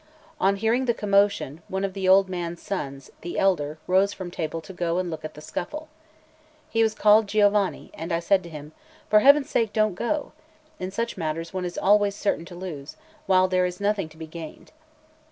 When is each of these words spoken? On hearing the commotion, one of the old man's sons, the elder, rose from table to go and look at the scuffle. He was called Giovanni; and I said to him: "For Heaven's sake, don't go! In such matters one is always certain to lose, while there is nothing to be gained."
On 0.39 0.55
hearing 0.55 0.85
the 0.85 0.95
commotion, 0.95 1.61
one 1.67 1.83
of 1.83 1.93
the 1.93 2.09
old 2.09 2.27
man's 2.27 2.59
sons, 2.59 3.11
the 3.21 3.37
elder, 3.37 3.77
rose 3.85 4.13
from 4.13 4.31
table 4.31 4.59
to 4.59 4.73
go 4.73 4.97
and 4.97 5.11
look 5.11 5.23
at 5.23 5.35
the 5.35 5.41
scuffle. 5.41 5.89
He 6.71 6.81
was 6.81 6.95
called 6.95 7.27
Giovanni; 7.27 7.91
and 7.93 8.11
I 8.11 8.19
said 8.19 8.41
to 8.41 8.49
him: 8.49 8.71
"For 9.11 9.19
Heaven's 9.19 9.51
sake, 9.51 9.73
don't 9.73 9.93
go! 9.93 10.31
In 10.79 10.89
such 10.89 11.17
matters 11.17 11.53
one 11.53 11.65
is 11.65 11.77
always 11.77 12.15
certain 12.15 12.45
to 12.45 12.55
lose, 12.55 12.97
while 13.27 13.47
there 13.47 13.67
is 13.67 13.79
nothing 13.79 14.09
to 14.09 14.17
be 14.17 14.25
gained." 14.25 14.71